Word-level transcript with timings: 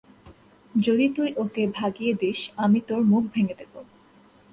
যদি 0.75 1.05
তুই 1.09 1.29
ওকে 1.37 1.63
জাগিয়ে 1.67 2.13
দিস, 2.13 2.39
আমি 2.57 2.79
তোর 2.87 3.01
মুখ 3.03 3.23
ভেঙ্গে 3.33 3.55
দেব। 3.57 3.73